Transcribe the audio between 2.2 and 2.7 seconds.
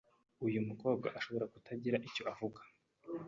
avuga